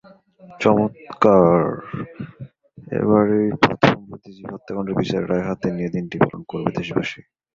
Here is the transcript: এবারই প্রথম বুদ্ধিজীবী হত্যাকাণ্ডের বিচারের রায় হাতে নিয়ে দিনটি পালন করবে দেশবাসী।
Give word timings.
এবারই 2.95 3.45
প্রথম 3.63 3.95
বুদ্ধিজীবী 4.09 4.49
হত্যাকাণ্ডের 4.53 4.97
বিচারের 4.99 5.29
রায় 5.31 5.45
হাতে 5.47 5.67
নিয়ে 5.75 5.93
দিনটি 5.95 6.15
পালন 6.21 6.41
করবে 6.49 6.69
দেশবাসী। 6.77 7.21